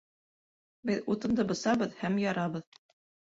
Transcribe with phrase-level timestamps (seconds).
[0.89, 2.81] Беҙ утынды бысабыҙ һәм ярабыҙ